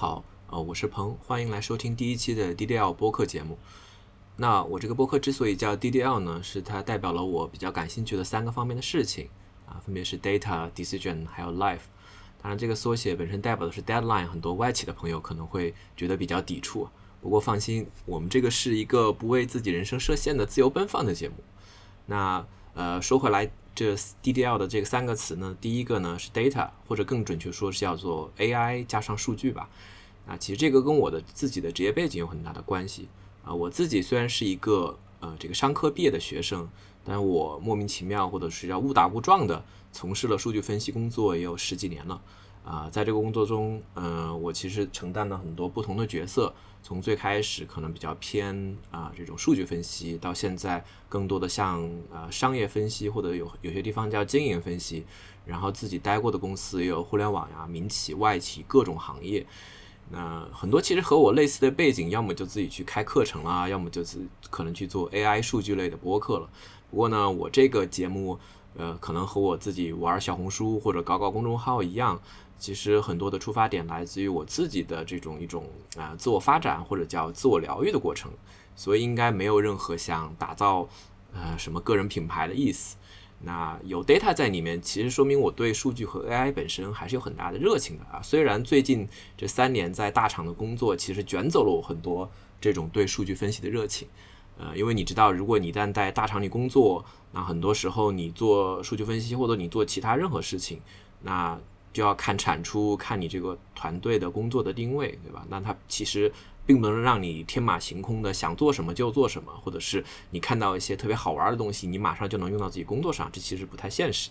[0.00, 3.58] 好，呃，我是鹏，欢迎来收听第一期的 DDL 播客节目。
[4.36, 9.28] 那我这个播客之所以叫 DDL 呢，是它代表了我比较感兴趣的三个方面的事情
[9.66, 11.80] 啊，分别是 data、decision 还有 life。
[12.40, 16.88] 当然，这个缩写本身代表的是 deadline，很多外企的朋友可能会觉得比较抵触。
[17.20, 21.34] 不过放心，我们这个是一个不为自己人生设限的自由奔放的节目。
[22.06, 29.68] 那呃，说回来，这 DDL 的这个三个词呢，第一个呢是 data，或者更准确说是叫做 AI 加上数据吧。
[30.30, 33.08] 啊其实这个跟我的自己的职业背景有很大的关系
[33.44, 33.52] 啊。
[33.52, 36.68] 我自己虽然是一个呃这个商科毕业的学生，
[37.04, 42.22] 但我莫名其妙或者是要误打误撞的从事了数据分析工作也有十几年了
[42.64, 42.88] 啊。
[42.90, 46.54] 在这个工作中，呃，我其实承担了很多不同的角色。
[46.82, 55.04] 从最开始可能比较偏啊这种数据分析，到现在更多的像呃商业分析，或者有有些地方叫经营分析，
[55.44, 59.46] 然后自己待过的公司也有互联网呀、民企、外企各种行业。
[60.12, 64.18] 那很多其实和我类似的背景，要么就自己去开课程啦，要么就是
[64.50, 66.48] 可能去做 AI 数据类的播客了。
[66.90, 68.38] 不过呢，我这个节目
[68.76, 72.20] 呃可能和我自己玩小红书或者搞搞公众号一样。
[72.58, 75.64] 其实很多的出发点来自于我自己的这种一种
[75.96, 78.30] 啊自我发展或者叫自我疗愈的过程，
[78.76, 80.86] 所以应该没有任何想打造
[81.32, 82.96] 呃什么个人品牌的意思。
[83.42, 88.20] 那有 data 在里面，其实说明我对数据和 AI 本身还是有很大的热情的啊。
[88.22, 94.06] 虽然最近这三年在大厂的工作，其实卷走了我很多这种对数据分析的热情。
[94.58, 100.78] 呃，因为你知道，如果你一旦在大厂里工作，那很多时候你做数据分析或者你做其他任何事情，
[101.22, 101.58] 那
[101.94, 105.46] 就要看产出，看你这个团队的工作的定位，对吧？
[105.48, 106.30] 那它其实
[106.66, 114.30] 并不能让你天马行空的想做什么就做什么，或者是你看到一些特别好玩的东西，你马上就能用到自己工作上，这其实不太现实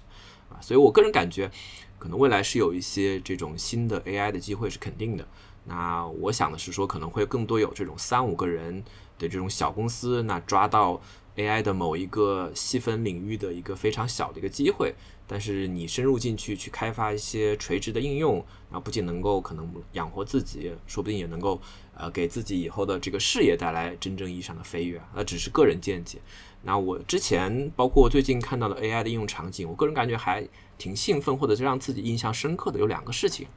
[0.49, 0.55] 啊。
[0.61, 1.51] 所以我个人感觉，
[1.97, 5.27] 可能未来是有一些这种新的 AI 的机会是肯定的。
[5.65, 8.83] 那我想的是说，可能会更多有这种三五个人
[9.17, 10.99] 的这种小公司，那抓到
[11.35, 14.95] AI 的某一个细分领域的一个非常小的一个机会。
[15.27, 21.61] 但是你深入进去去开发一些垂直的应用，那不仅能够可能养活自己，说不定也能够
[21.99, 24.99] 呃给自己以后的这个事业带来真正意义上的飞跃。
[25.13, 26.17] 那只是个人见解。
[26.63, 33.47] 那我之前包括最近看到的 AI 的应用场景，我个人感觉还挺兴奋，或者是让自己印象深刻的有两个事情。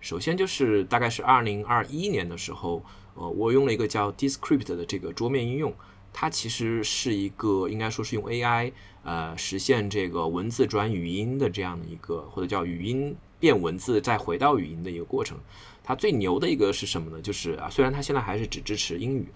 [0.00, 2.82] 首先就是大概是二零二一年的时候，
[3.14, 5.74] 呃，我用了一个叫 Descript 的这个桌面应用，
[6.12, 8.72] 它其实是一个应该说是用 AI。
[9.02, 15.38] 呃，实现这个文字转语音的这样的一个，或者叫语音变文字再回到语音的一个过程。
[15.82, 17.20] 它最牛的一个是什么呢？
[17.22, 19.28] 就是啊，虽然它现在还是只支持英语，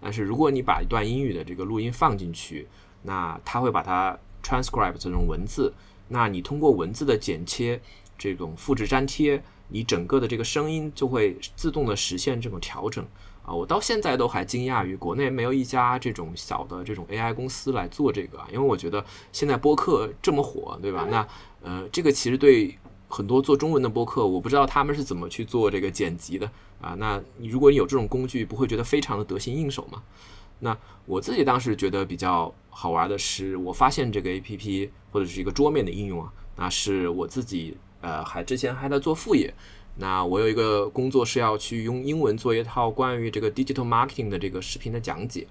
[0.00, 2.66] 但是如果你把一段英语的这个录音放进去，
[3.02, 5.72] 那它会把它 transcribe 这种文字。
[6.08, 7.80] 那你通过文字的剪切，
[8.16, 13.06] 这种复制粘贴，你整个的这个声音就会自动的实现这种调整。
[13.42, 21.06] 啊，我到现在都还惊讶于国内没有一家这种小的这种 AI 公司来做这个，因为我觉得现在播客这么火，对吧？
[21.10, 21.26] 那
[21.62, 22.76] 呃，这个其实对
[23.10, 26.50] 很多做中文的播客，我不知道他们是怎么去做这个剪辑的
[26.80, 26.94] 啊。
[26.96, 30.02] 那你如果你有这种工具，不会觉得非常的得心应手吗？
[30.60, 30.76] 那
[31.06, 39.52] 我自己当时觉得比较好玩的是，我发现这个 APP 或者是一个桌面的应用啊，那是我自己呃还之前还在做副业。
[39.96, 45.46] 那我有一个工作是要去用英文做一套关于这个 digital marketing 的这个视频的讲解。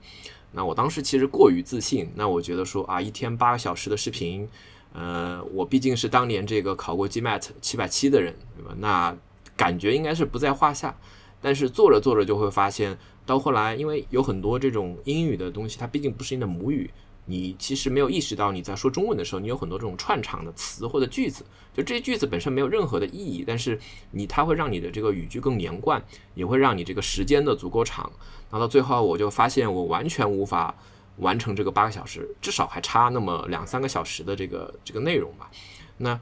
[0.54, 4.48] 那我当时其实过于自信，那我觉得说啊，一天八个小时的视频，
[4.94, 8.76] 呃，我毕竟是当年这个考过 GMAT 七百七的人，对吧？
[8.80, 9.16] 那
[9.56, 10.98] 感觉应该是不在话下。
[11.42, 16.90] 但是做着做着就会发现，到后来，因为有很多这种英语的东西，它毕竟不是你的母语。
[17.26, 23.80] 你其实没有意识到，你在说中文的时候，你有很多这种串场的词或者句子，就这些句子本身没有任何的意义，但是
[24.12, 28.12] 你它会让你的这个语句更连贯，也会让你这个时间的足够长。
[28.50, 30.76] 那到最后，我就发现我完全无法
[31.20, 35.50] 完成这个八个小时，至少还差那么两三个小时的这个这个内容吧。
[35.98, 36.20] 那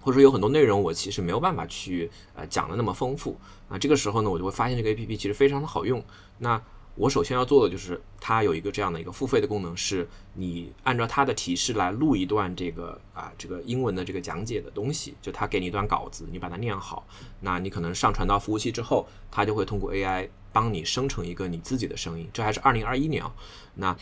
[0.00, 3.38] 或者说有很多内容我其实没有办法去呃讲的那么丰富。
[3.68, 6.02] 啊这个时候呢，我就会发现这个 A P P 其实非常的好用。
[6.38, 6.60] 那
[6.94, 17.06] 我首先要做的就是，它有一个这样的一个付费的功能，是你按照它的提示来录一段这个啊这个英文的这个讲解的东西，就它给你一段稿子，你把它念好，
[17.40, 23.34] 那你可能上传到服务器之后，它就会通过 AI 帮你生成一个你自己的声音，这还是二零二一年啊，
[23.76, 23.96] 那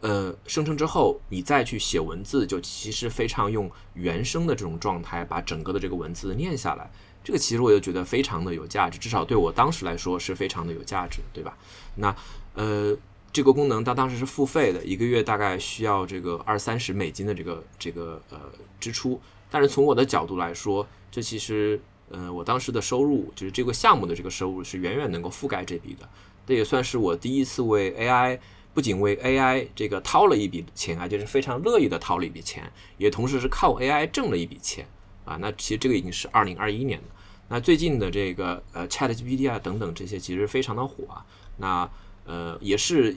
[0.00, 6.90] 呃生成之后，你再去写文字，就其实非常用原声的这种状态，把整个的这个文字念下来。
[7.26, 11.58] 这个其实我就觉得非常的有价值，至少对我当时来说是非常的有价值，对吧？
[11.96, 12.14] 那
[12.54, 12.96] 呃，
[13.32, 18.38] 这个功能它当时是付费的，一个月大概需要这个二三十美金的这个这个呃
[18.78, 19.20] 支出。
[19.50, 21.80] 但是从我的角度来说，这其实
[22.10, 26.08] 呃，我当时的收入就是这个项目的这个收入是远远能够覆盖这笔的。
[26.46, 28.38] 这也算是我第一次为 AI，
[28.72, 34.86] 不仅为 AI 这个掏了一笔钱，啊，就是非常乐意的掏了一笔钱，也同时是靠 AI 挣了一笔钱
[35.26, 35.36] 啊。
[35.38, 37.04] 那其实这个已经是二零二一年的。
[37.48, 41.26] 那最近的这个呃 ChatGPT 啊等等这些其实非常的火啊。
[41.58, 41.90] 那
[42.24, 43.14] 呃也是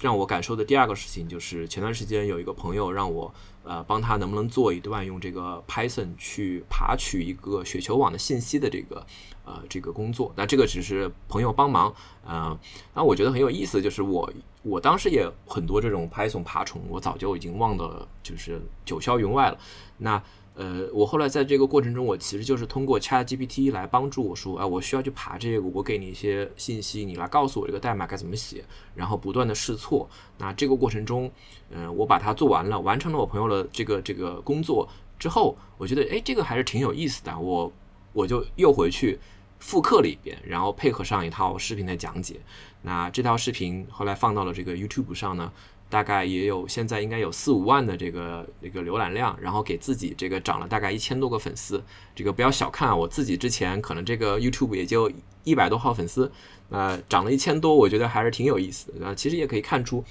[0.00, 3.32] 让我感受的第二个事情，就是前段时间有一个朋友让我
[3.62, 9.06] 呃帮他能不能做一段用这个 Python 去爬取一个雪球网的信息的这个
[9.44, 10.32] 呃这个工作。
[10.36, 11.94] 那这个只是朋友帮忙
[12.24, 12.58] 啊。
[12.94, 14.32] 那我觉得很有意思，就是我
[14.62, 19.58] 我当时也很多这种 Python 爬虫，我早就已经忘得就是九霄云外了。
[19.98, 20.22] 那
[20.60, 28.62] 呃，我后来在这个过程中，我其实就是通过 Chat GPT 来帮助我说，啊，我需要去爬这个，我给你一些信息，你来告诉我这个代码该怎么写，
[28.94, 30.06] 然后不断的试错。
[30.36, 31.32] 那这个过程中，
[31.70, 34.86] 嗯，我把它做完了，完成了我朋友的这个这个工作
[35.18, 37.72] 之后，我觉得，哎，这个还是挺有意思的，我
[38.12, 39.18] 我就又回去
[39.60, 42.38] 复刻了一遍，然后配合上一套视频的讲解。
[42.82, 45.50] 那这套视频后来放到了这个 YouTube 上呢。
[45.90, 51.82] 大概也有，现在应该有四五万的这个这个浏览量，然后给自己这个涨了大概一千多个粉丝。
[52.14, 55.10] 这个不要小看啊，我自己之前可能这个 YouTube 也就
[55.42, 56.30] 一百多号粉丝，
[56.68, 59.04] 呃，涨了一千多，我觉得还是挺有意思的。
[59.04, 60.04] 啊，其实也可以看出，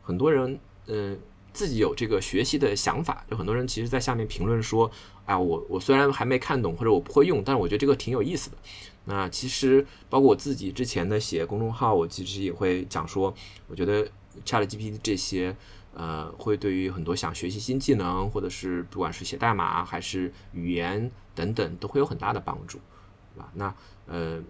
[0.00, 1.18] 很多人嗯
[1.52, 4.90] 自己有这个学习的想法，就很多人其实在下面评论说，
[5.26, 8.56] 哎，我我虽然还没看懂或者我不会用，但是我觉得这个挺有意思的。
[9.04, 13.34] 那其实包括我自己之前的写公众号，我其实也会讲说，
[13.68, 14.08] 我觉得。
[14.44, 15.56] ChatGPT 这些，
[15.94, 22.78] 呃，会对于很多想学习新技能，或者是不管是写代码还是语言等等，都会有很大的帮助，
[23.34, 23.50] 对吧？
[23.54, 23.74] 那
[24.06, 24.42] 呃，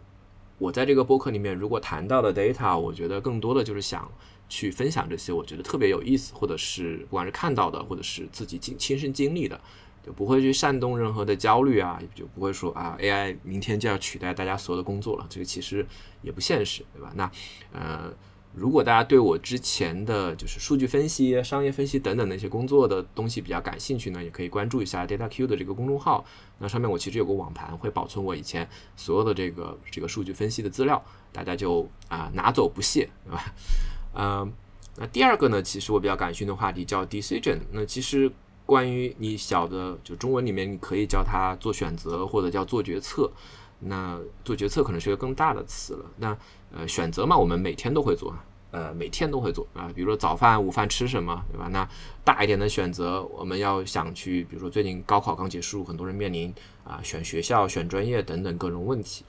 [0.58, 4.10] 我在这个播客里面如果谈到的 data，我觉得更多的就是想
[4.48, 9.60] 去分享这些我觉得特别有意思，或者是不管是看到的，或者是自己经亲身经历的，
[10.04, 15.86] 就不会去煽动任何的焦虑啊，就不会说啊 AI 明天就要取代大家所有的工作了，这个其实
[16.22, 17.12] 也不现实，对吧？
[17.14, 17.30] 那
[17.72, 18.12] 呃。
[18.56, 26.24] 如果大家对我之前的就是数据分析、商业分析等等那些工作的东西比较感兴趣呢，也可以关注一下 DataQ 的这个公众号。
[26.58, 28.66] 那上面我其实有个网盘，会保存我以前
[28.96, 33.54] 所有的这个这个数据分析的资料，大家就啊拿走不谢，对吧？
[34.14, 34.52] 嗯，
[34.96, 37.58] 那第二个呢，其实我比较感兴趣的话题叫 decision。
[37.72, 38.32] 那其实
[38.64, 43.30] 关于你小的就中文里面，你可以叫它做选择或者叫做决策。
[43.80, 46.06] 那做决策可能是一个更大的词了。
[46.16, 46.36] 那
[46.72, 48.34] 呃，选择嘛，我们每天都会做，
[48.70, 49.90] 呃，每天都会做啊。
[49.94, 51.68] 比如说早饭、午饭吃什么，对吧？
[51.68, 51.88] 那
[52.24, 56.52] 大一点的选择，我们要想去，比如说最近高考刚结束，很多人面临
[56.84, 59.24] 啊选学校、选专业等等各种问题。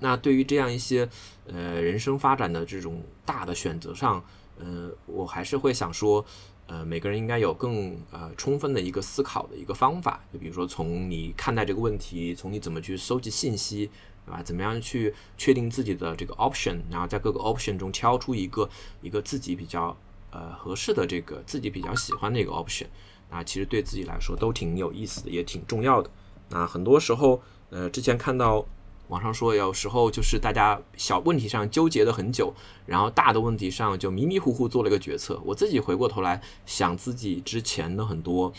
[0.00, 1.08] 那对于这样一些
[1.46, 4.22] 呃人生发展的这种大的选择上，
[4.58, 6.24] 呃，我还是会想说，
[6.66, 10.24] 呃，每个人应该有更呃充分的一个思考的一个方法。
[10.32, 13.90] 就比如说从你看待这个问题，从你怎么去收集信息。
[14.26, 14.42] 对吧？
[14.42, 18.68] 怎么样去确定自己的这个 option，然后在各个 option 中挑出一个
[19.00, 19.96] 一个自己比较
[20.32, 22.86] 呃合适的这个自己比较喜欢的一个 option，
[23.30, 26.10] 那其实对自己来说都挺有意思的，也挺重要的。
[26.48, 27.40] 那很多时候，
[27.70, 28.66] 呃，之前看到
[29.08, 32.52] 网上说，有时候就是大家小问题上纠结了很久，
[32.86, 35.40] 然后大的问题上就迷迷糊糊做了一个决策。
[35.44, 38.52] 我自己回过头来想自己之前的很多，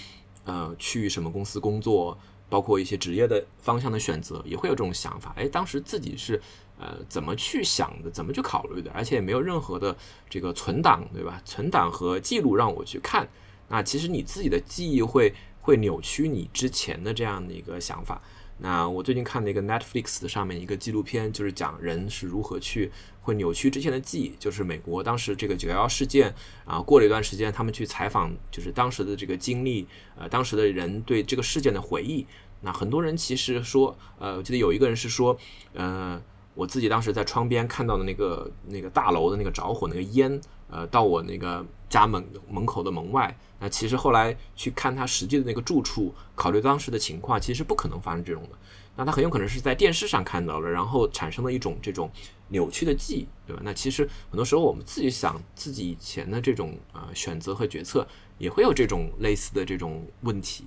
[0.46, 2.18] 呃，去什么公司工作。
[2.50, 5.34] 包括一些职业的方向的选择，也会有这种想法。
[5.36, 6.42] 哎，当时自己是
[6.80, 9.94] 呃怎么去想的，怎么去考虑的，而且也没有任何的
[10.30, 11.42] 这个存档，对吧？
[11.44, 13.28] 存档和记录让我去看。
[13.68, 18.22] 那其实你自己的记忆会会扭曲你之前的这样的一个想法。
[18.60, 24.34] 那我最近看那个 Netflix 上面一个纪录片，就是讲人是如何去会扭曲之前的记忆。
[24.40, 26.34] 就是美国当时这个九幺幺事件
[26.66, 32.26] 啊，过了一段时间，他们去采访，就是当时的这个经历，呃，当时的人对这个事件的回忆。
[32.62, 35.38] 那很多人其实说，呃，我记得有一个人是说，
[35.74, 36.20] 呃，
[36.56, 43.38] 我自己当时在窗边看到的那个那个大楼的那个着火那个烟，呃，到我那个家门门口的门外。
[43.60, 48.50] 那其实后来去看他实际的那个住处，考虑当时的情况，其实不可能发生这种的。
[48.96, 52.10] 那他很有可能是在电视上看到了，然后产生了一种这种
[52.50, 53.62] 扭曲的记忆，对吧？
[53.64, 58.08] 那其实很多时候我们自己想自己以前的这种呃选择和决策，
[58.38, 60.66] 也会有这种类似的这种问题。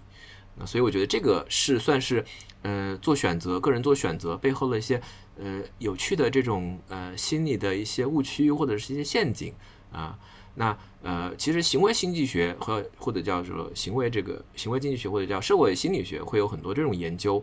[0.56, 2.24] 那所以我觉得这个是算是
[2.62, 5.00] 呃做选择，个人做选择背后的一些
[5.36, 9.52] 呃有趣的这种呃心理的一些误区或者是一些陷阱
[9.92, 10.18] 啊。
[10.54, 17.42] 那呃，其实行为经济学和或者叫做行为这个行为经济学或者叫社会心理学会有很多这种研究。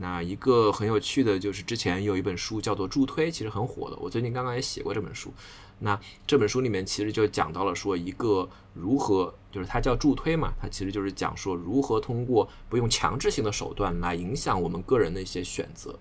[0.00, 3.96] 那一个很有趣的就是之前有一本书叫做助推，其实很火的。
[3.96, 5.32] 我最近刚刚也写过这本书。
[5.80, 15.98] 那这本书里面其实就讲到了说一个如何就是它叫助推嘛，它其实就是讲说如何通过不用强制性的手段来影响我们个人的一些选择。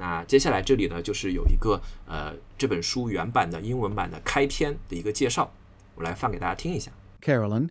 [0.00, 5.52] 那接下来这里呢，就是有一个呃这本书原版的英文版的开篇的一个介绍，
[5.94, 6.92] 我来放给大家听一下。
[7.20, 7.70] Carolyn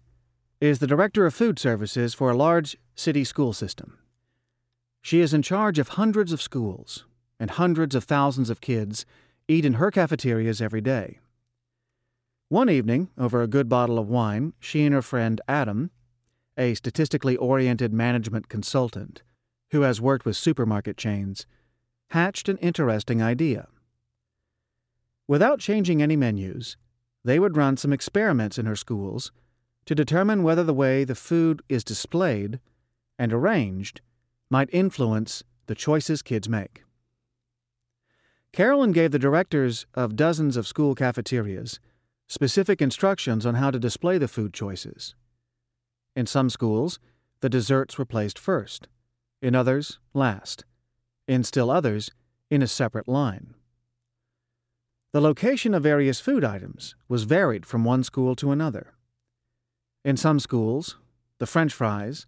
[0.59, 3.97] is the director of food services for a large city school system.
[5.03, 7.03] She is in charge of hundreds of schools,
[7.37, 9.05] and hundreds of thousands of kids
[9.47, 11.19] eat in her cafeterias every day.
[12.49, 15.91] One evening, over a good bottle of wine, she and her friend Adam,
[16.57, 19.21] a statistically oriented management consultant
[19.71, 21.45] who has worked with supermarket chains,
[22.10, 23.68] hatched an interesting idea.
[25.28, 26.76] Without changing any menus,
[27.24, 29.30] they would run some experiments in her schools
[29.86, 32.60] to determine whether the way the food is displayed
[33.18, 34.00] and arranged
[34.50, 36.82] might influence the choices kids make.
[38.52, 41.78] Carolyn gave the directors of dozens of school cafeterias
[42.26, 45.14] specific instructions on how to display the food choices.
[46.16, 46.98] In some schools,
[47.40, 48.88] the desserts were placed first,
[49.40, 50.64] in others, last,
[51.30, 52.10] in still others,
[52.50, 53.54] in a separate line.
[55.12, 58.94] The location of various food items was varied from one school to another.
[60.04, 60.96] In some schools,
[61.38, 62.26] the French fries,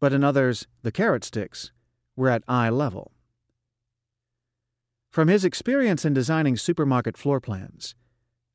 [0.00, 1.70] but in others, the carrot sticks,
[2.16, 3.12] were at eye level.
[5.12, 7.94] From his experience in designing supermarket floor plans,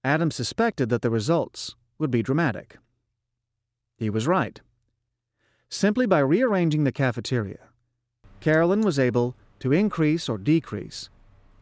[0.03, 2.79] Adam suspected that the results would be dramatic.
[3.95, 4.59] He was right.
[5.69, 7.69] Simply by rearranging the cafeteria,
[8.41, 11.09] Carolyn was able to increase or decrease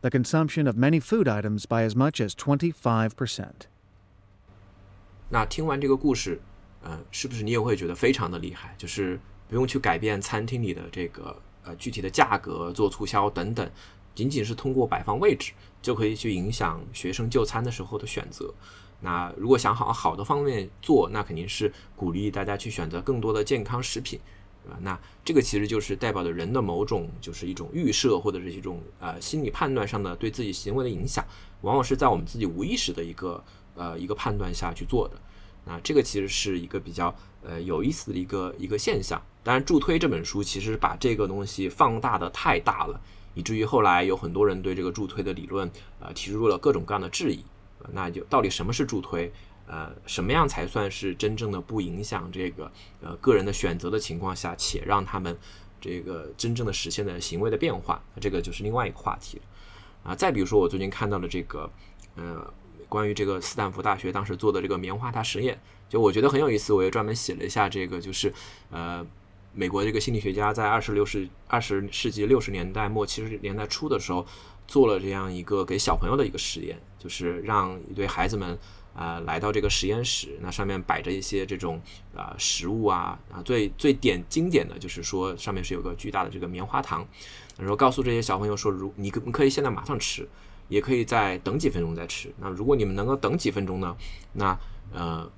[0.02, 3.46] the consumption of many food items by as much as 25%.
[5.30, 6.42] 那听完这个故事，
[6.84, 8.76] 呃，是不是你也会觉得非常的厉害？
[8.78, 9.18] 就是
[9.48, 13.72] 不用去改变餐厅里的这个呃具体的价格、做促销等等，
[14.14, 18.54] 仅仅是通过摆放位置就可以去影响学生就餐的时候的选择。
[19.00, 24.20] 那如果想好好的方面做，那肯定是鼓励大家去选择更多的健康食品，
[24.70, 31.26] 啊，那这个其实就是代表着人的某种就是一种预设或者是一种呃心理判断上的对自己行为的影响，
[31.62, 33.44] 往往是在我们自己无意识的一个
[33.76, 35.16] 呃一个判断下去做的。
[35.66, 39.22] 那这个其实是一个比较呃有意思的一个一个现象。
[39.44, 43.00] 当然，《助推》这本书其实把这个东西放大的太大了。
[43.36, 47.44] 以至于后来有很多人对这个助推的理论，呃，提出了各种各样的质疑。
[47.92, 49.32] 那就到底什么是助推？
[49.68, 55.38] 呃，什么样才算是真正的不影响这个呃个人的选择的情况下，且让他们
[55.80, 58.02] 这个真正的实现的行为的变化？
[58.20, 59.44] 这个就是另外一个话题了。
[60.04, 61.70] 啊，再比如说我最近看到了这个，
[62.16, 62.54] 呃，
[62.90, 68.34] 关于这个斯坦福大学当时做的这个棉花糖实验，就我觉得很有意思，我也专门写了一下这个，就是
[68.70, 69.06] 呃。
[69.56, 74.26] 美国这个心理学家在二十六世二十世纪六十年代末七十年代初的时候，
[74.68, 78.58] 做了这样一个给小朋友的一个实验，就是让一对孩子们
[78.96, 81.82] 啊来到这个实验室，那上面摆着一些这种
[82.16, 87.06] 啊食物啊啊最最典经典的就是说上面是有个巨大的这个棉花糖，
[87.58, 90.28] 然后告诉这些小朋友说，如你可可以现在马上吃，
[90.68, 92.34] 也可以再等几分钟再吃。
[92.40, 93.96] 那如果你们能够等几分钟呢，
[94.34, 94.58] 那
[94.92, 95.30] 呃。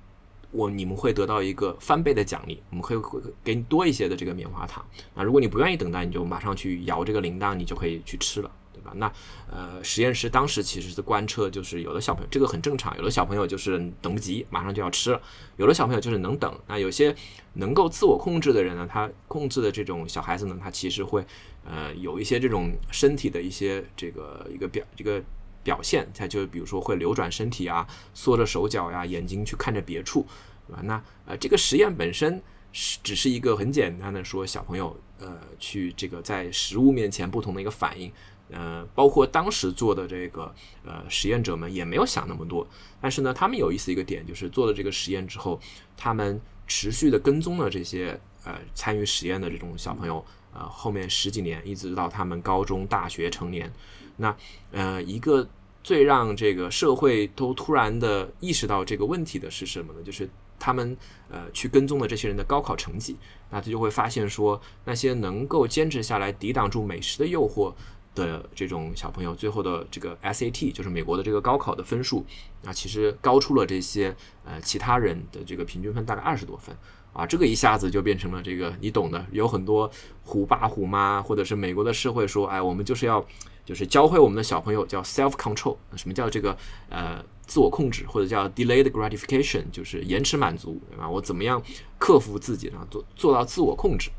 [0.52, 4.82] 我你们会得到一个翻倍的奖励，我们可以会给你多一些的这个棉花糖。
[5.12, 8.50] 那如果你不愿意等待，你就马上去摇这个铃铛，你就可以去吃了，
[8.86, 8.92] 吧？
[8.96, 9.12] 那
[9.50, 15.20] 呃，实验室当时其实是观测，就是有的小朋友这个很正常，有的小朋友就是等不及，马上就要吃了；
[15.56, 16.58] 有的小朋友就是能等。
[16.66, 17.14] 那有些
[17.54, 21.24] 能够自我控制的人呢，他控制的这种小孩子呢，他其实会
[21.64, 25.22] 呃有一些这种身体的一些这个一个表这个。
[25.66, 30.24] 表现，他就比如说会扭转身体啊，缩着手脚呀，眼睛去看着别处，
[30.68, 30.80] 对吧？
[30.84, 32.40] 那呃，这个实验本身
[32.70, 38.12] 是只是一个很简单的说小朋友呃去这个在食物面前不同的一个反应，
[38.50, 42.66] 呃，包括当时做的这个呃实验者们也没有想那么多，
[43.00, 45.60] 但是呢，他们有意思一个点就是做了这个实验之后，
[45.96, 53.72] 他们持续的跟踪了这些呃参与实验的这种小朋友，呃，后面十几年一直到他们高中、大学、成年。
[54.16, 54.34] 那
[54.72, 55.48] 呃，一个
[55.82, 60.00] 最让这个社会都突然的意识到这个问题的是什么呢？
[60.02, 60.96] 就是他们
[61.28, 63.16] 呃去跟踪的这些人的高考成绩，
[63.50, 67.74] 那他就会发现说，那些能够坚持下来、抵挡住美食的诱惑
[68.16, 72.26] 的这种小朋友，最后的这个 SAT，就是美国的这个高考的分数，
[72.62, 76.74] 那其实高出了这些呃其他人的这个平均分大概二十多分。
[77.12, 79.90] 啊，这个一下子就变成了这个你懂的，有很多
[80.22, 83.24] 虎爸虎妈，或者是美国的社会说，哎，我们就是要，
[83.64, 86.54] 就是教会我们的小朋友叫 self control，什么叫这个
[86.90, 91.08] 呃自我控制，或者叫 delayed gratification，就是延迟满足，对吧？
[91.08, 91.62] 我怎么样
[91.98, 92.86] 克服自己呢？
[92.90, 94.10] 做做到自我控制？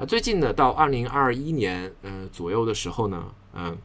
[0.00, 3.76] 啊，最近呢，到二零二一年呃左右的时候呢，嗯，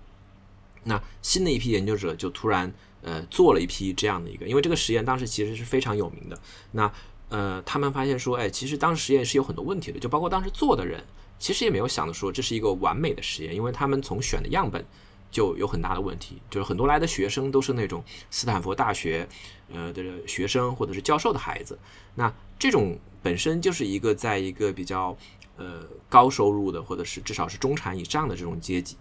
[0.83, 6.39] 那新的一批研究者就突然呃做了一批这样的一个，因为这个实验当时其实是非常有名的，
[6.71, 6.89] 那。
[7.27, 11.03] 呃，他们发现说，哎，其实当时实验是有很多问题的，就包括当时做的人，
[11.39, 14.85] 其实也没有想着说这是一个完美的实验，因为他们从选的样本
[15.31, 19.27] 就有很大的问题，就是很多来的学生都是那种斯坦福大学
[19.73, 21.77] 呃的学生或者是教授的孩子，
[22.13, 25.17] 那这种本身就是一个在一个比较
[25.57, 28.97] 呃高收入的或者是至少是中产以上的这种阶级，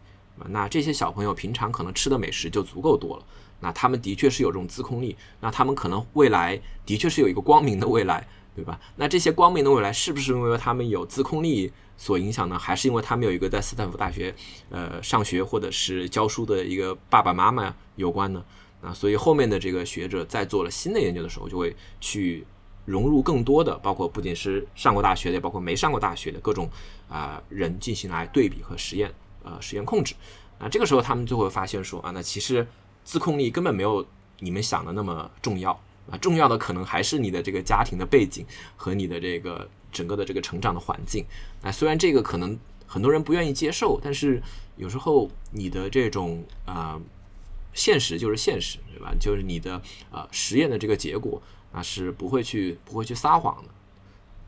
[0.49, 3.25] 那这些小朋友平常可能吃的美食就足够多了。
[3.61, 8.78] 那他们的确是有这种自控力，那他们可能未来的确是有一个光明的未来，对吧？
[8.96, 12.58] 那这些光明的未来是不是因为他们有自控力所影响呢？
[12.58, 14.34] 还是因为他们有一个在斯坦福大学
[14.68, 18.44] 呃上学或者是教书的一个爸爸妈妈有关呢？
[18.82, 22.44] 啊，所以后面的这个学者在做了新的研究的时候，就会去
[22.85, 26.69] 融入更多的，包括不仅是上过大学的，包括没上过大学的各种
[27.09, 29.12] 啊人进行来对比和实验，
[29.43, 30.14] 呃，实验控制。
[30.59, 32.67] 那这个时候他们就会发现说啊，那其实。
[33.07, 34.03] 自控力根本没有
[34.38, 35.79] 你们想的那么重要
[36.11, 41.23] 啊，重要的可能还是你的这个家庭的背景和你的这个整个的这个成长的环境。
[41.61, 44.43] 啊，虽然这个可能很多人不愿意接受，但是
[44.79, 46.99] 有时候你的这种啊
[47.75, 49.14] 现实就是现实，对吧？
[49.21, 49.79] 就是你的
[50.11, 51.43] 啊实验的这个结果
[51.75, 53.69] 啊是不会去不会去撒谎的。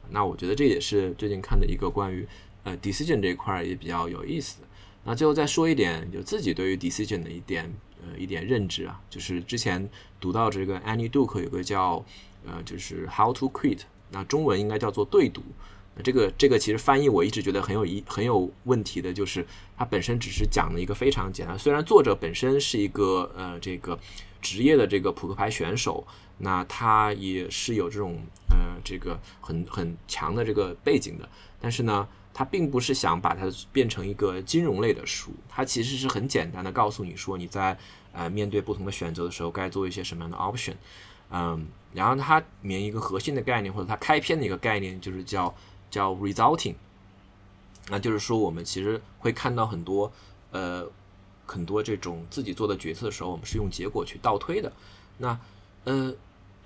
[0.08, 2.26] 那我觉得这也是最近看的一个关于
[2.62, 4.68] 呃 decision 这一块也比较有意思的。
[5.04, 7.70] 那最后再说一点，就自己对于 decision 的一点。
[8.06, 9.88] 呃，一点认知啊，就是之前
[10.20, 12.04] 读到这个 Annie Duke 有个叫
[12.46, 13.80] 呃，就是 How to Quit，
[14.10, 15.42] 那中文应该叫做对赌。
[15.96, 19.44] 那这个这个其实翻译我一直觉得很有一很有问题的，就是
[19.78, 21.58] 它本身只是讲了一个非常简单。
[21.58, 23.98] 虽然作者本身是一个呃这个
[24.42, 26.06] 职业的这个扑克牌选手，
[26.38, 31.28] 那他也是有这种呃这个很很强的这个背景的，
[31.60, 32.08] 但是呢。
[32.38, 37.74] 它并不是想把它变成一个金融类的书，它其实是很简单的告诉你说你在
[38.12, 40.74] 呃面对不同的选择的时候该做一些什么样的 option，
[41.30, 45.54] 嗯，然后它里面一个核心的概念或者它开篇的一个概念就是叫
[45.90, 46.74] 叫 resulting，
[47.88, 50.12] 那就是说我们其实会看到很多
[50.50, 50.86] 呃
[51.46, 54.70] 很多这种自己做的决策的时候，我们是用结果去倒推的，
[55.16, 55.40] 那
[55.84, 56.14] 呃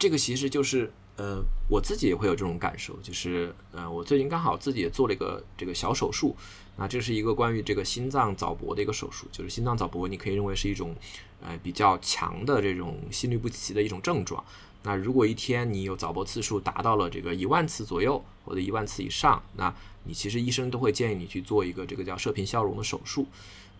[0.00, 0.90] 这个其实就是。
[1.16, 6.34] 呃，我自己也会有这种感受，就是呃，我最近刚好自己也做了一个这个小手术，
[6.78, 10.96] 那这是一个关于这个心脏早搏的一个手术，就是心脏早搏，你可以认为是一种
[11.42, 14.42] 呃比较强的这种心律不齐的一种症状。
[14.82, 23.26] 那如果一天你有早搏次数达到了这个一万次左右或者一万次以上，那你其实医生都会建议你去做一个这个叫射频消融的手术。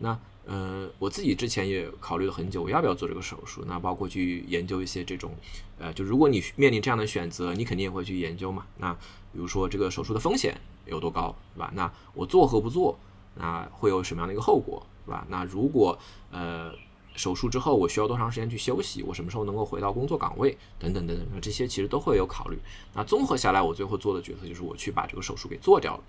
[0.01, 3.63] 那呃，我自己之前也考虑了很久，我要不要做这个手术？
[3.69, 5.33] 那包括去研究一些这种，
[5.79, 8.67] 呃，就如果你面临这样的选择，你肯定也会去研究嘛。
[8.79, 8.93] 那
[9.33, 11.71] 比如说这个手术的风险有多高，对吧？
[11.77, 12.99] 那我做和不做，
[13.37, 15.25] 那会有什么样的一个后果，对吧？
[15.29, 15.97] 那如果
[16.33, 16.73] 呃
[17.15, 19.05] 手术之后我需要多长时间去休息？
[19.05, 20.59] 我什么时候能够回到工作岗位？
[20.81, 22.59] 等等等等，那这些其实都会有考虑。
[22.95, 26.03] 那综合下来，我最后做的决策就是我去把这个手术给做掉了。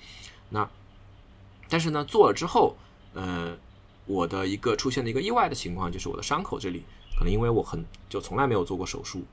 [0.50, 0.68] 那
[1.70, 2.76] 但是呢，做了之后，
[3.14, 3.56] 呃。
[4.06, 6.84] 我的一个出现的一个意外的情况就是我的伤口这里
[7.18, 9.24] 可能因为我很就从来没有做过手术，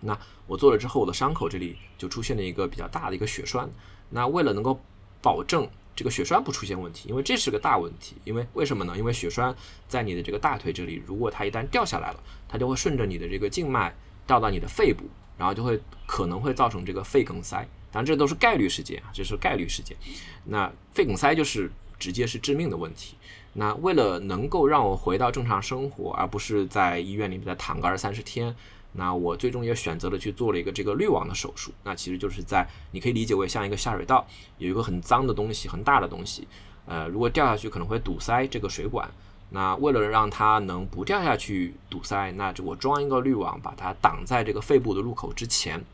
[0.00, 3.70] 那我做了之后我的伤口这里就出现了一个比较大的一个血栓。
[4.08, 4.80] 那为了能够
[5.22, 8.96] 保证这个血栓不出现问题，因为这是个大问题，因为为什么呢？
[8.96, 9.54] 因为血栓
[9.86, 13.94] 在你的这个大腿这里，如果它一旦掉下来了，它就会顺着你的这个静脉
[14.26, 15.04] 掉到你的肺部，
[15.38, 17.58] 然后就会可能会造成这个肺梗塞。
[17.92, 19.96] 当然这都是概率事件啊，这是概率事件。
[20.44, 23.16] 那肺梗塞就是直接是致命的问题。
[23.54, 28.54] 那为了能够让我回到正常生活，而不是在医院里面再躺个二三十天，
[28.92, 31.72] 那我最终也选择了去做了一个这个滤网的手术。
[31.84, 34.26] 那其实就是在你可以理解为像一个下水道，
[34.58, 36.46] 有一个很脏的东西，很大的东西，
[36.86, 39.10] 呃，如果掉下去可能会堵塞这个水管。
[39.52, 45.84] 那为了让它能不掉下去堵塞，那就我装一个滤网，把它挡在这个肺部的入口之前。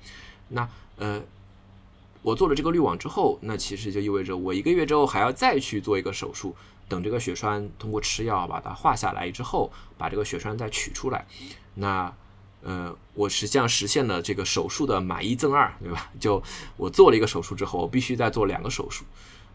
[0.49, 1.23] 那呃，
[2.27, 6.57] 我做了这个滤网之后，那其实就意味着我一个月之后还要再去做一个手术。
[6.89, 11.25] 等这个血栓通过吃药把它化下来之后，把这个血栓再取出来，
[11.75, 12.13] 那
[12.65, 16.11] 呃，我实际上实现了这个手术的买一赠二，对吧？
[16.19, 16.43] 就
[16.77, 19.05] 我做了一个手术之后，我必须再做两个手术。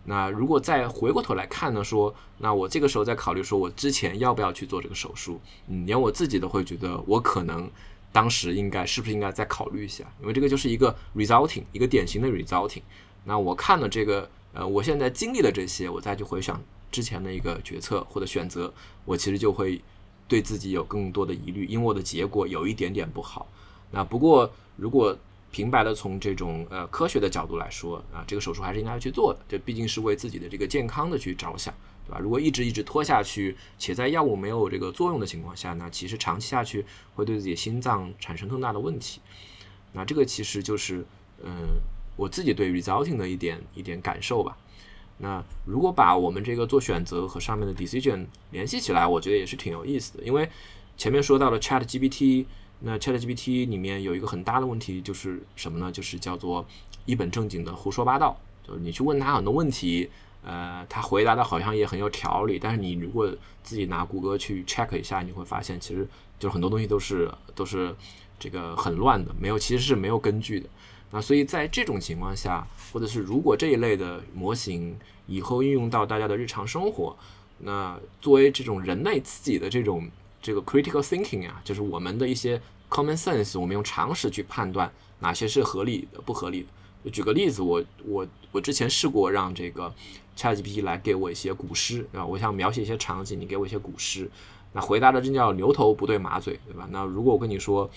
[0.06, 7.70] 那如果再回过头来看呢，说那我这个时候再考虑说我之前要不要去做这个手术，嗯，连我自己都会觉得我可能
[8.12, 12.82] 当时应该是不是应该再考虑一下，因为这个就是一个 resulting，一个典型的 resulting。
[13.24, 16.62] 那我看了这个，呃，我现在经历了这些，我再去回想。
[16.92, 18.74] 之前的一个决策或者选择，
[19.06, 19.82] 我其实就会
[20.28, 23.48] 对自己有更多的疑虑，因为我的结果有一点点不好。
[23.92, 25.18] 那不过，如果
[25.52, 31.74] 平白的从这种呃科学的角度来说啊，这个手术还是应该去做的，这毕竟是为自己的这个健康的去着想，
[32.12, 32.20] 吧？
[32.20, 39.22] 如果一直一直拖下去，且在药物没有这个作用的情况下，那其实长期下去会对自己心脏产生更大的问题。
[39.94, 41.06] 那这个其实就是
[41.44, 41.80] 嗯，
[42.16, 44.58] 我自己对 resulting 的一点一点感受吧。
[45.18, 50.24] 那如果把我们这个做选择和上面的 decision 联系起来，我觉得也是挺有意思的。
[50.24, 50.50] 因为
[50.98, 52.46] 前面说到了 Chat GPT，
[52.80, 55.92] 那 Chat GPT 里面有一个很大的问题就是什么呢？
[55.92, 56.66] 就是叫做
[57.06, 58.36] 一本正经的胡说八道。
[58.64, 60.10] 就是你去问他很多问题，
[60.44, 63.32] 呃，他回答的好像也很有条理，但是你如果
[63.64, 66.08] 自己拿谷歌去 check 一下，你会发现其实
[66.40, 67.96] 就很多东西都是都是
[68.40, 70.68] 这个很乱的，没有其实是没有根据的。
[71.12, 77.16] 那所以在这种情况下，或者是如果这一类的模型以后运用到大家的日常生活，
[77.60, 80.10] 那作为这种人类自己的这种
[80.42, 87.12] 这个 critical thinking 啊，就是我们的一些 common sense，我们用常识去判断哪些是合理的、不合理的。
[87.12, 89.94] 举个例子，我我我之前试过让这个
[90.42, 94.30] ChatGPT 来给我一些古诗啊，我想描写一些场景，你给我一些古诗，
[94.74, 96.88] 那回答的真叫牛头不对马嘴，对吧？
[96.90, 97.88] 那如果我跟你说。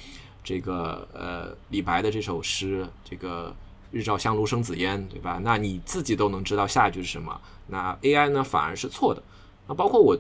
[0.47, 3.57] 这个呃，李白的这首诗，这个
[3.91, 5.41] “日照香炉生紫烟”，对吧？
[5.43, 9.23] 那你自己都能知道下一句是什么，那 AI 呢反而是错的。
[9.67, 10.15] 那包括我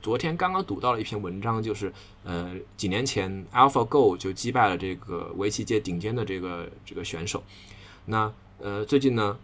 [0.00, 1.92] 昨天刚刚读到了一篇文章，就是
[2.24, 7.44] 呃，几年前 AlphaGo 就击败了这个围棋界顶尖的这个这个选手。
[8.06, 9.36] 那呃，最近呢，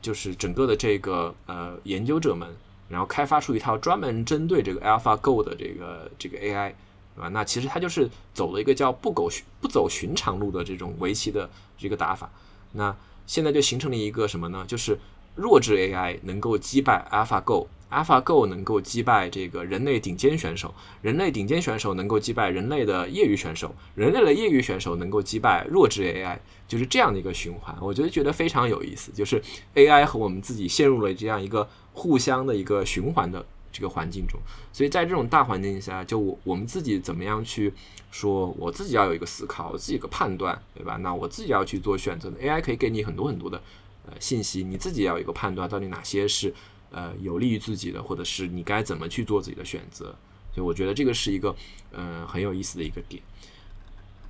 [0.00, 2.48] 就是整个的这个呃研究者们，
[2.88, 6.72] 然后开发出一套专门针对这个 AlphaGo 的这个这个 AI。
[7.16, 7.28] 对吧？
[7.30, 9.26] 那其实它就是走了一个叫不苟
[9.58, 12.30] 不走寻常路的这种围棋的这个打法。
[12.72, 12.94] 那
[13.26, 14.62] 现在就形成了一个什么呢？
[14.68, 14.98] 就是
[15.34, 27.76] 弱智 AI 能够击败 AlphaGo AlphaGo 能够击败这个人类顶尖选手，人类顶尖选手能够击败人类的业余选手，人类的业余选手能够击败弱智 AI，就是这样的一个循环。
[27.80, 29.42] 我觉得觉得非常有意思，就是
[29.74, 33.44] AI 和我们自己陷入了这样一个互相的一个循环的。
[33.72, 34.40] 这个环境中，
[34.72, 37.70] 所以在这种大环境下，就我我们自己怎么样去
[38.10, 40.96] 说，我自己要有一个思考，我自己一个判断，对吧？
[41.02, 43.60] 那我自己要去做选择的，AI 可以给你很多很多的
[44.06, 46.54] 呃信息，你自己要有一个判断，到底哪些是
[46.90, 50.14] 呃有利于自己的，或者是你该怎么去做自己的选择。
[50.54, 51.54] 所以我觉得这个是一个
[51.92, 53.22] 呃很有意思的一个点。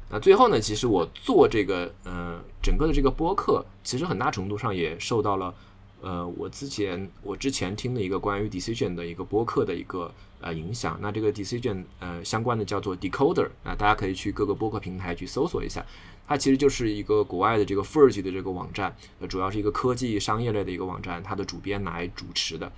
[0.09, 5.55] 那最后呢，其实我做这个呃整个的这个播客，其实很大程度上也受到了。
[6.03, 15.85] 呃，我之前我之前听的一个关于 decision 的一个播客的一个呃影响，那这个 decision 呃相关的叫做 decoder，那大家可以去各个播客平台去搜索一下，
[16.27, 22.73] 它其实就是一个国外的这个 f e r g 的这个网站，呃，主要是一个科技商业类的一个网站，它的主编来主持的。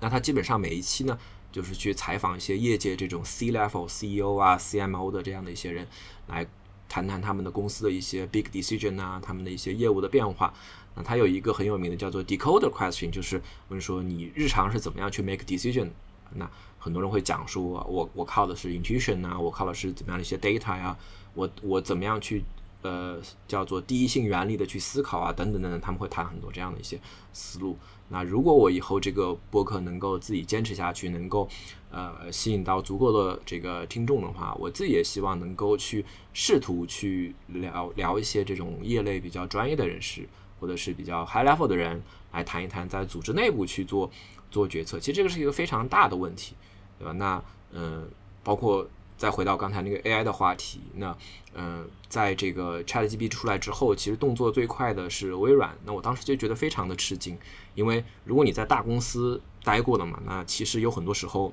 [0.00, 1.18] 那它基本上每一期呢，
[1.50, 5.88] 就是去采访一些业界这种 C level CEO 啊、CMO 的这样的一些人，
[6.28, 6.46] 来
[6.88, 10.54] 谈谈他们的公司的一些 big decision 啊，他们的一些业务的变化。
[10.94, 15.88] 那它有一个很有名的叫做 decoder question，就是问说你日常是怎么样去 make decision？
[16.34, 20.96] 那很多人会讲说，我我靠的是 intuition 啊，我靠的是怎么样的一些 data 呀，
[21.34, 22.44] 我我怎么样去
[22.82, 27.00] 呃叫做第一性原理的去思考啊，等等等等，他们会谈很多这样的一些
[27.32, 27.76] 思路。
[28.08, 31.48] 那如果我以后这个播客能够自己坚持下去，能够
[31.90, 40.28] 呃吸引到足够的这个听众的话，我自己也希望能够去试图去聊聊一些这种业内比较专业的人士。
[40.58, 44.10] 或者是比较 high level 的人来谈一谈，在组织内部去做
[44.50, 46.54] 做决策，其实这个是一个非常大的问题，
[46.98, 47.12] 对吧？
[47.12, 48.08] 那嗯，
[48.42, 48.86] 包括
[49.18, 51.16] 再回到刚才那个 AI 的话题，那
[51.54, 55.76] 嗯，在这个 ChatGPT 出来之后，其实动作最快的是微软。
[55.84, 57.36] 那我当时就觉得非常的吃惊，
[57.74, 61.52] 因为如果你在大公司待过的嘛，那其实有很多时候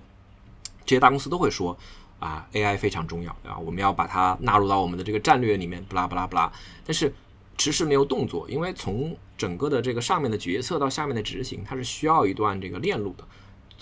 [0.86, 1.77] 这些大公司都会说
[2.19, 3.58] 啊，AI 非常重要，对吧？
[3.58, 6.51] 我们要把它纳入到我们的这个战略里面，不拉不拉不拉。
[6.86, 7.13] 但是
[7.58, 13.24] 迟迟没有动作，因为从整个的这个上面的决策到下面的执行，它是需要一段这个链路的。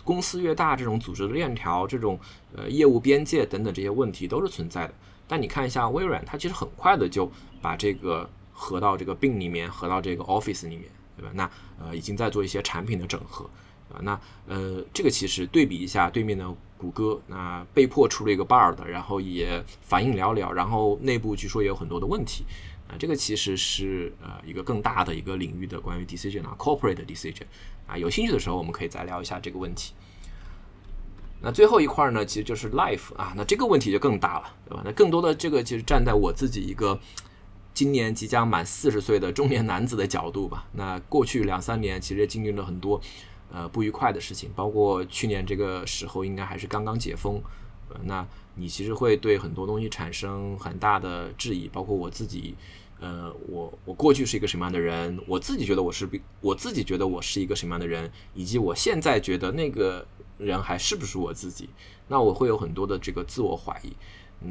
[0.04, 2.20] 公司越大，这种组织的链条、这种
[2.56, 4.94] 呃业务边界等等这些问题都是存在的。
[5.28, 7.32] 但你看一下微软，它其实很快的就
[7.62, 11.32] 把这个合到这个病里面，合到这个 Office 里面，对吧？
[11.36, 13.48] 那呃已经在做一些产品的整合，
[13.94, 22.44] 啊，那呃这个其实对比一下对面的谷歌，那被迫出了一个 Bard，然后也反应寥寥，然后内部据说也有很多的问题。
[22.91, 27.45] 啊，这个其实是呃一个更大的一个领域的关于 decision 啊，corporate decision
[27.88, 29.93] 啊，有兴趣的时候我们可以再聊一下这个问题。
[31.43, 34.82] 那最后一块呢，其实就是 life 啊，那这个问题就更大了，对吧？
[34.86, 36.99] 那更多的这个其实站在我自己一个
[37.73, 40.67] 今年即将满四十岁的中年男子的角度吧。
[40.73, 43.01] 那过去两三年其实经历了很多
[43.51, 47.41] 呃不愉快的事情，包括去年这个时候应该还是刚刚解封，
[48.04, 48.25] 那
[48.56, 52.56] 你其实会对很多东西产生很大的质疑，包括我自己。
[53.04, 55.19] 呃，我我过去是一个什么样的人？
[55.25, 60.06] 我自己觉得我是比我自己觉得我是一个什么样的人，以及我现在觉得那个
[60.38, 61.67] 人还是不是我自己？
[62.10, 63.91] 那我会有很多的这个自我怀疑。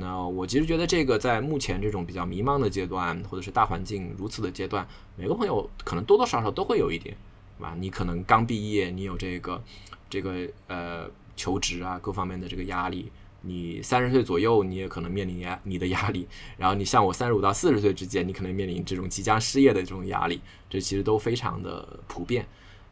[0.00, 7.16] 那我其实觉得这个在目前这种比较迷茫的阶段，或者是大环境如此的阶段，每个朋友可能多多少少都会有一点，
[7.56, 7.76] 对吧？
[7.78, 9.62] 你可能刚毕业，你有这个
[10.08, 13.12] 这个呃求职啊各方面的这个压力。
[13.42, 16.28] 你三十岁左右，你也可能面临压你的压力。
[16.58, 20.40] 然后你像我三十五到四十岁之间，你可能面临这种即将失业的这种压力。
[20.68, 22.46] 这其实都非常的普遍。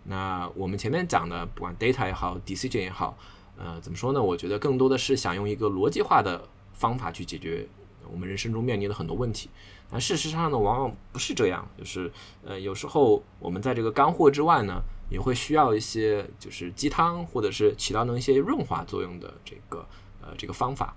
[0.04, 3.18] 那我们前面讲的，不管 data 也好，decision 也好，
[3.58, 4.22] 呃，怎么说呢？
[4.22, 7.68] 我觉得更多的是想用一个逻辑化的方法去解决
[8.10, 9.50] 我们人生中面临的很多问题。
[9.90, 11.68] 但事实上呢，往往不是这样。
[11.76, 12.10] 就是
[12.42, 19.86] 呃，有时候我们在这个干货之外呢，也会需要一些就是鸡汤，或者是起到那一些润滑作用的这个。
[20.28, 20.94] 呃，这个方法，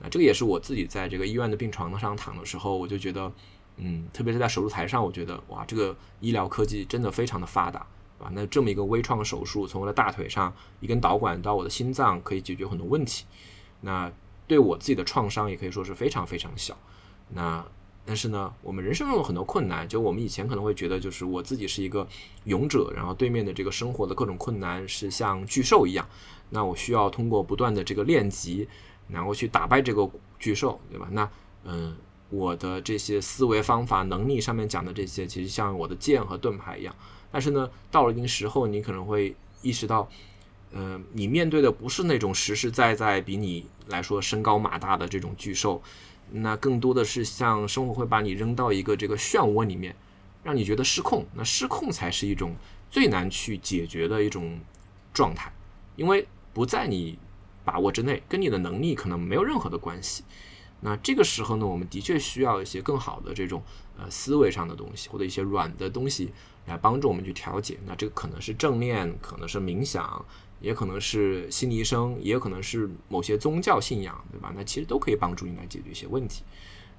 [0.00, 3.30] 那这个也是我自己在这个医院的病床上躺的时候，我就觉得，
[3.76, 7.80] 嗯，特别是在手术台上，我觉得哇，这个医疗科技真的非常的发达，
[8.18, 13.26] 啊，那这么一个微创手术，从我的大腿上一根导管到我的心脏，可以解决很多问题。
[13.82, 14.10] 那
[14.46, 16.76] 对我自己的创伤也可以说是非常非常小。
[17.28, 17.64] 那
[18.04, 22.06] 但是呢，我们人生中有很多困难，就我们以前可能会觉得，就是我自己是一个
[22.44, 26.06] 勇者，然后对面的这个生活的各种困难是像巨兽一样。
[26.50, 28.68] 那我需要通过不断的这个练级，
[29.08, 31.08] 然后去打败这个巨兽，对吧？
[31.12, 31.30] 那
[31.64, 31.96] 嗯，
[32.28, 36.94] 我的这些思维方法、能力上面讲的这些，其实像我的剑和盾牌一样。
[37.30, 40.06] 但是呢，到了一定时候，你可能会意识到，
[40.72, 45.80] 嗯，你面对的不是那种实实在在比你来说身高马大的这种巨兽，
[46.32, 49.94] 那更多的是像生活会把你扔到一个这个漩涡里面，
[50.42, 51.24] 让你觉得失控。
[51.34, 52.54] 那失控才是一种
[52.90, 54.60] 最难去解决的一种
[55.12, 55.52] 状态，
[55.96, 56.26] 因为。
[56.54, 57.18] 不在你
[57.64, 60.22] 把握之内，跟你的能力可能没有任何的关系。
[60.80, 63.62] 那这个时候呢，我们的确需要一些更好的这种
[63.96, 66.30] 呃思维上的东西，或者一些软的东西
[66.66, 67.78] 来帮助我们去调节。
[67.86, 70.22] 那这个可能是正念，可能是冥想，
[70.62, 74.50] 也可能是心理医生，也可能是某些宗教信仰，对吧？
[74.56, 76.42] 那其实都可以帮助你来解决一些问题。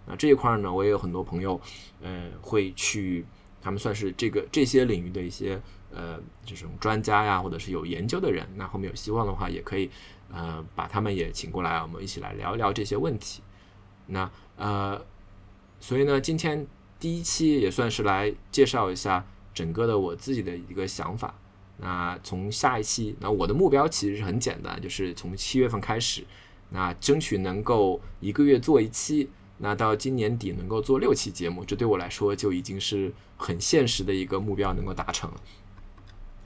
[0.05, 1.59] 那这一块呢，我也有很多朋友，
[2.01, 3.25] 呃，会去，
[3.61, 5.59] 他们算是这个这些领域的一些。
[5.95, 9.87] 呃，这种专家呀，或者是有研究的人，那后面有希望的话，也可以，
[10.31, 13.43] 呃，把他们也请过来，我们一起来聊一聊这些问题。
[14.07, 14.99] 那呃，
[15.79, 16.65] 所以呢，今天
[16.99, 19.23] 第一期也算是来介绍一下
[19.53, 21.35] 整个的我自己的一个想法。
[21.77, 26.23] 那从下一期，那我的目标其实是很简单，就是从七月份开始，
[26.69, 35.41] 那争取能够一个月做一期，那到今年底能够做六期节目，这对我来说就已经是很现实的一个目标，能够达成了。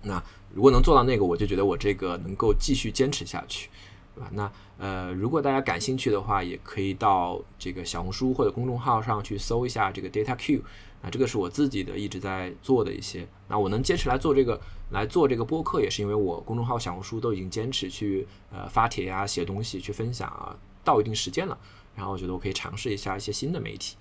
[0.04, 3.70] 那如果能做到那个，我就觉得我这个能够继续坚持下去，
[4.16, 4.30] 对吧？
[4.32, 10.62] 那呃，如果大家感兴趣的话，也可以到这个小红书或者公众号上去搜一下这个 Data Q。
[11.02, 13.28] 啊这个是我自己的一直在做的一些。
[13.48, 14.60] 那我能坚持来做这个
[14.92, 21.58] 来做这个播客，也是因为我公众号、小红书都已经坚持去呃发帖呀、写东西、去分享啊，到一定时间了。
[21.96, 23.96] 然后我觉得我可以尝试一下一些新的媒体，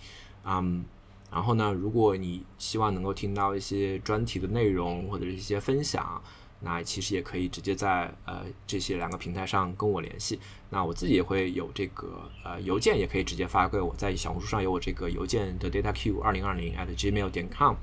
[0.45, 0.85] 嗯。
[1.29, 6.23] 然后呢，如果你希望能够听到一些专题的内容或者是一些分享，
[6.61, 10.39] 那其实也可以直接在呃这些两个平台上跟我联系。
[10.71, 17.75] 那我自己也会有这个呃邮件，也可以直接发给我，在小红书上有我这个邮件的 dataq 二零二零 at gmail 点 com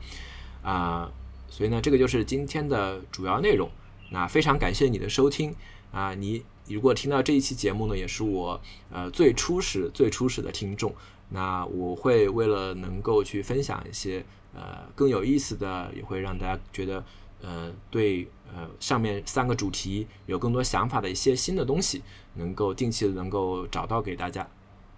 [0.64, 1.12] 啊。
[1.50, 3.70] 所以呢，这个就是今天的主要内容。
[4.10, 5.56] 那非常感谢你的收听
[5.92, 6.14] 啊！
[6.14, 8.60] 你如果听到这一期节目呢，也是我
[8.92, 10.94] 呃最初始最初始的听众。
[11.30, 17.04] 那我会为了能够去分享一些呃更有意思的，也会让大家觉得
[17.42, 22.04] 呃对呃，上面三个主题有更多想法的一些新的东西，
[22.36, 24.48] 能够定期的能够找到给大家。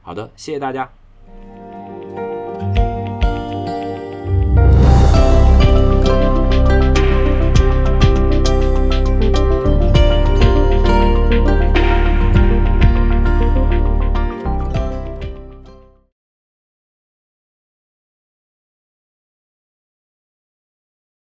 [0.01, 0.89] 好的，谢谢大家。